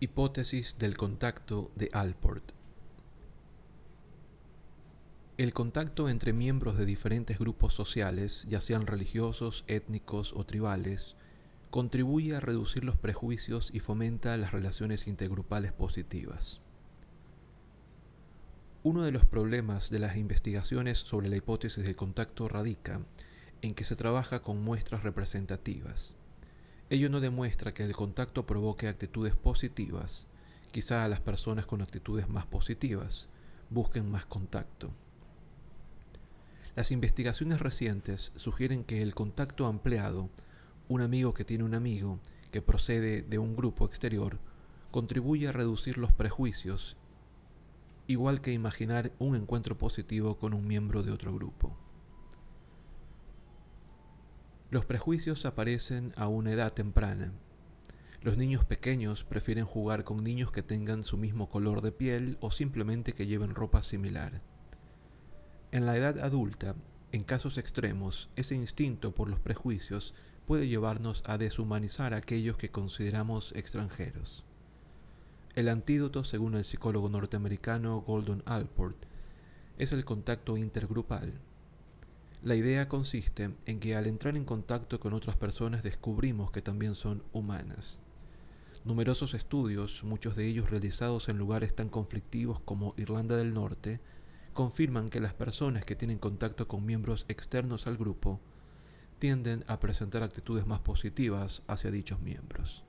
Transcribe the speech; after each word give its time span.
Hipótesis 0.00 0.78
del 0.78 0.96
contacto 0.96 1.70
de 1.74 1.90
Alport. 1.92 2.52
El 5.36 5.52
contacto 5.52 6.08
entre 6.08 6.32
miembros 6.32 6.78
de 6.78 6.86
diferentes 6.86 7.38
grupos 7.38 7.74
sociales, 7.74 8.46
ya 8.48 8.62
sean 8.62 8.86
religiosos, 8.86 9.64
étnicos 9.66 10.32
o 10.34 10.44
tribales, 10.44 11.16
contribuye 11.68 12.34
a 12.34 12.40
reducir 12.40 12.82
los 12.84 12.96
prejuicios 12.96 13.68
y 13.74 13.80
fomenta 13.80 14.38
las 14.38 14.52
relaciones 14.52 15.06
intergrupales 15.06 15.72
positivas. 15.72 16.62
Uno 18.86 19.02
de 19.02 19.12
los 19.12 19.24
problemas 19.24 19.88
de 19.88 19.98
las 19.98 20.18
investigaciones 20.18 20.98
sobre 20.98 21.30
la 21.30 21.36
hipótesis 21.36 21.82
del 21.82 21.96
contacto 21.96 22.48
radica 22.48 23.00
en 23.62 23.74
que 23.74 23.82
se 23.82 23.96
trabaja 23.96 24.42
con 24.42 24.62
muestras 24.62 25.04
representativas. 25.04 26.12
Ello 26.90 27.08
no 27.08 27.20
demuestra 27.20 27.72
que 27.72 27.82
el 27.82 27.96
contacto 27.96 28.44
provoque 28.44 28.86
actitudes 28.86 29.34
positivas, 29.36 30.26
quizá 30.70 31.08
las 31.08 31.20
personas 31.20 31.64
con 31.64 31.80
actitudes 31.80 32.28
más 32.28 32.44
positivas 32.44 33.30
busquen 33.70 34.10
más 34.10 34.26
contacto. 34.26 34.90
Las 36.76 36.90
investigaciones 36.90 37.60
recientes 37.60 38.32
sugieren 38.36 38.84
que 38.84 39.00
el 39.00 39.14
contacto 39.14 39.64
ampliado, 39.64 40.28
un 40.88 41.00
amigo 41.00 41.32
que 41.32 41.46
tiene 41.46 41.64
un 41.64 41.74
amigo 41.74 42.18
que 42.50 42.60
procede 42.60 43.22
de 43.22 43.38
un 43.38 43.56
grupo 43.56 43.86
exterior, 43.86 44.38
contribuye 44.90 45.48
a 45.48 45.52
reducir 45.52 45.96
los 45.96 46.12
prejuicios, 46.12 46.98
igual 48.06 48.40
que 48.40 48.52
imaginar 48.52 49.12
un 49.18 49.36
encuentro 49.36 49.78
positivo 49.78 50.38
con 50.38 50.54
un 50.54 50.66
miembro 50.66 51.02
de 51.02 51.12
otro 51.12 51.32
grupo. 51.32 51.76
Los 54.70 54.84
prejuicios 54.84 55.44
aparecen 55.46 56.12
a 56.16 56.28
una 56.28 56.52
edad 56.52 56.72
temprana. 56.72 57.32
Los 58.22 58.36
niños 58.36 58.64
pequeños 58.64 59.22
prefieren 59.22 59.66
jugar 59.66 60.04
con 60.04 60.24
niños 60.24 60.50
que 60.50 60.62
tengan 60.62 61.04
su 61.04 61.16
mismo 61.16 61.48
color 61.48 61.80
de 61.80 61.92
piel 61.92 62.38
o 62.40 62.50
simplemente 62.50 63.12
que 63.12 63.26
lleven 63.26 63.54
ropa 63.54 63.82
similar. 63.82 64.42
En 65.70 65.86
la 65.86 65.96
edad 65.96 66.18
adulta, 66.18 66.74
en 67.12 67.22
casos 67.22 67.58
extremos, 67.58 68.30
ese 68.34 68.54
instinto 68.54 69.14
por 69.14 69.28
los 69.28 69.38
prejuicios 69.38 70.14
puede 70.46 70.66
llevarnos 70.66 71.22
a 71.26 71.38
deshumanizar 71.38 72.14
a 72.14 72.18
aquellos 72.18 72.56
que 72.56 72.70
consideramos 72.70 73.52
extranjeros. 73.54 74.44
El 75.54 75.68
antídoto, 75.68 76.24
según 76.24 76.56
el 76.56 76.64
psicólogo 76.64 77.08
norteamericano 77.08 78.00
Golden 78.00 78.42
Alport, 78.44 78.96
es 79.78 79.92
el 79.92 80.04
contacto 80.04 80.56
intergrupal. 80.56 81.32
La 82.42 82.56
idea 82.56 82.88
consiste 82.88 83.54
en 83.64 83.78
que 83.78 83.94
al 83.94 84.08
entrar 84.08 84.36
en 84.36 84.44
contacto 84.44 84.98
con 84.98 85.12
otras 85.14 85.36
personas 85.36 85.84
descubrimos 85.84 86.50
que 86.50 86.60
también 86.60 86.96
son 86.96 87.22
humanas. 87.32 88.00
Numerosos 88.84 89.32
estudios, 89.32 90.02
muchos 90.02 90.34
de 90.34 90.44
ellos 90.44 90.70
realizados 90.70 91.28
en 91.28 91.38
lugares 91.38 91.72
tan 91.72 91.88
conflictivos 91.88 92.58
como 92.58 92.92
Irlanda 92.96 93.36
del 93.36 93.54
Norte, 93.54 94.00
confirman 94.54 95.08
que 95.08 95.20
las 95.20 95.34
personas 95.34 95.84
que 95.84 95.94
tienen 95.94 96.18
contacto 96.18 96.66
con 96.66 96.84
miembros 96.84 97.26
externos 97.28 97.86
al 97.86 97.96
grupo 97.96 98.40
tienden 99.20 99.64
a 99.68 99.78
presentar 99.78 100.24
actitudes 100.24 100.66
más 100.66 100.80
positivas 100.80 101.62
hacia 101.68 101.92
dichos 101.92 102.20
miembros. 102.20 102.84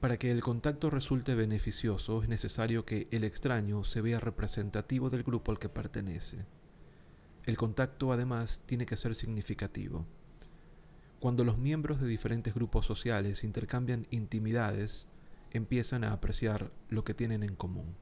Para 0.00 0.18
que 0.18 0.30
el 0.30 0.42
contacto 0.42 0.90
resulte 0.90 1.34
beneficioso 1.34 2.22
es 2.22 2.28
necesario 2.28 2.84
que 2.84 3.08
el 3.10 3.24
extraño 3.24 3.82
se 3.82 4.02
vea 4.02 4.20
representativo 4.20 5.08
del 5.08 5.22
grupo 5.22 5.52
al 5.52 5.58
que 5.58 5.70
pertenece. 5.70 6.44
El 7.44 7.56
contacto 7.56 8.12
además 8.12 8.60
tiene 8.66 8.84
que 8.84 8.96
ser 8.96 9.14
significativo. 9.14 10.04
Cuando 11.18 11.44
los 11.44 11.56
miembros 11.56 12.00
de 12.00 12.06
diferentes 12.06 12.52
grupos 12.52 12.84
sociales 12.84 13.42
intercambian 13.42 14.06
intimidades, 14.10 15.06
empiezan 15.50 16.04
a 16.04 16.12
apreciar 16.12 16.72
lo 16.90 17.02
que 17.04 17.14
tienen 17.14 17.42
en 17.42 17.56
común. 17.56 17.96